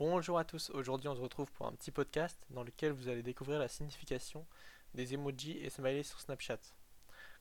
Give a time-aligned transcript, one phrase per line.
[0.00, 3.22] Bonjour à tous, aujourd'hui on se retrouve pour un petit podcast dans lequel vous allez
[3.22, 4.44] découvrir la signification
[4.92, 6.58] des emojis et smileys sur Snapchat.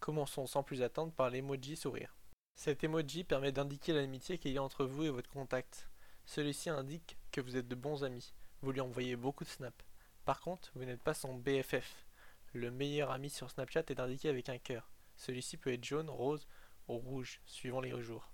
[0.00, 2.16] Commençons sans plus attendre par l'emoji sourire.
[2.54, 5.90] Cet emoji permet d'indiquer l'amitié qu'il y a entre vous et votre contact.
[6.24, 8.32] Celui-ci indique que vous êtes de bons amis,
[8.62, 9.84] vous lui envoyez beaucoup de snaps.
[10.24, 12.06] Par contre, vous n'êtes pas son BFF.
[12.54, 14.90] Le meilleur ami sur Snapchat est indiqué avec un cœur.
[15.16, 16.48] Celui-ci peut être jaune, rose
[16.88, 18.32] ou rouge, suivant les jours.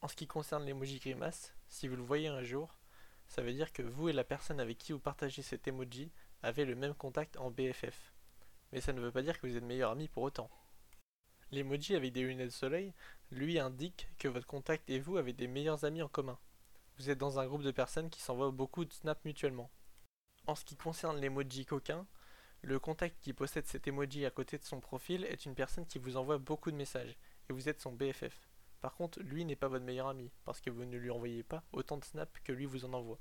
[0.00, 2.78] En ce qui concerne l'emoji grimace, si vous le voyez un jour,
[3.28, 6.10] ça veut dire que vous et la personne avec qui vous partagez cet emoji
[6.42, 8.12] avez le même contact en BFF.
[8.72, 10.50] Mais ça ne veut pas dire que vous êtes meilleurs amis pour autant.
[11.52, 12.92] L'emoji avec des lunettes de soleil,
[13.30, 16.38] lui, indique que votre contact et vous avez des meilleurs amis en commun.
[16.98, 19.70] Vous êtes dans un groupe de personnes qui s'envoient beaucoup de snaps mutuellement.
[20.46, 22.06] En ce qui concerne l'emoji coquin,
[22.62, 25.98] le contact qui possède cet emoji à côté de son profil est une personne qui
[25.98, 27.16] vous envoie beaucoup de messages,
[27.48, 28.48] et vous êtes son BFF.
[28.80, 31.64] Par contre, lui n'est pas votre meilleur ami, parce que vous ne lui envoyez pas
[31.72, 33.18] autant de snaps que lui vous en envoie.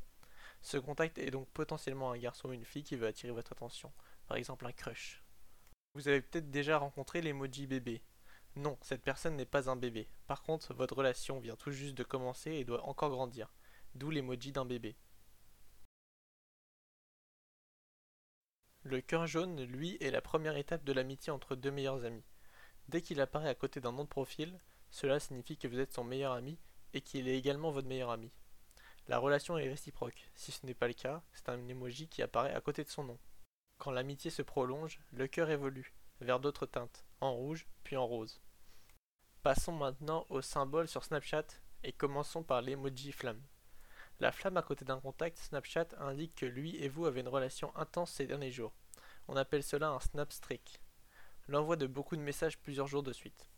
[0.61, 3.91] Ce contact est donc potentiellement un garçon ou une fille qui veut attirer votre attention,
[4.27, 5.23] par exemple un crush.
[5.93, 8.01] Vous avez peut-être déjà rencontré l'emoji bébé.
[8.55, 10.07] Non, cette personne n'est pas un bébé.
[10.27, 13.53] Par contre, votre relation vient tout juste de commencer et doit encore grandir,
[13.95, 14.95] d'où l'emoji d'un bébé.
[18.83, 22.23] Le cœur jaune, lui, est la première étape de l'amitié entre deux meilleurs amis.
[22.87, 24.59] Dès qu'il apparaît à côté d'un nom de profil,
[24.95, 26.57] cela signifie que vous êtes son meilleur ami
[26.93, 28.31] et qu'il est également votre meilleur ami.
[29.09, 30.31] La relation est réciproque.
[30.35, 33.03] Si ce n'est pas le cas, c'est un emoji qui apparaît à côté de son
[33.03, 33.19] nom.
[33.77, 38.39] Quand l'amitié se prolonge, le cœur évolue vers d'autres teintes, en rouge puis en rose.
[39.43, 41.47] Passons maintenant au symbole sur Snapchat
[41.83, 43.43] et commençons par l'emoji flamme.
[44.21, 47.75] La flamme à côté d'un contact Snapchat indique que lui et vous avez une relation
[47.75, 48.71] intense ces derniers jours.
[49.27, 50.79] On appelle cela un snap streak.
[51.49, 53.49] L'envoi de beaucoup de messages plusieurs jours de suite.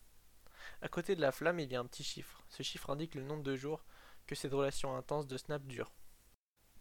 [0.82, 2.44] À côté de la flamme, il y a un petit chiffre.
[2.50, 3.84] Ce chiffre indique le nombre de jours
[4.28, 5.92] que cette relation intense de Snap dure.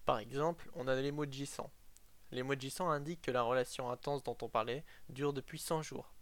[0.04, 1.70] Par exemple, on a l'emoji 100.
[2.32, 6.12] L'emoji 100 indique que la relation intense dont on parlait dure depuis 100 jours.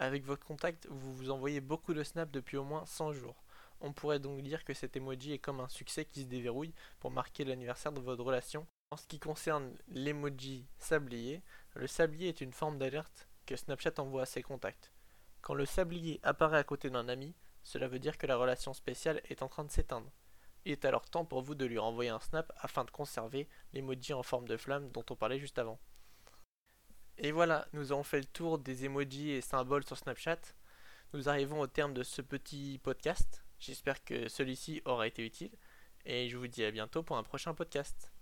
[0.00, 3.44] Avec votre contact, vous vous envoyez beaucoup de snaps depuis au moins 100 jours.
[3.80, 7.10] On pourrait donc dire que cet emoji est comme un succès qui se déverrouille pour
[7.10, 8.66] marquer l'anniversaire de votre relation.
[8.90, 11.42] En ce qui concerne l'emoji sablier,
[11.74, 14.92] le sablier est une forme d'alerte que Snapchat envoie à ses contacts.
[15.42, 19.20] Quand le sablier apparaît à côté d'un ami, cela veut dire que la relation spéciale
[19.24, 20.10] est en train de s'éteindre.
[20.64, 24.12] Il est alors temps pour vous de lui renvoyer un snap afin de conserver l'emoji
[24.12, 25.80] en forme de flamme dont on parlait juste avant.
[27.18, 30.38] Et voilà, nous avons fait le tour des emojis et symboles sur Snapchat.
[31.12, 33.44] Nous arrivons au terme de ce petit podcast.
[33.58, 35.52] J'espère que celui-ci aura été utile
[36.04, 38.12] et je vous dis à bientôt pour un prochain podcast.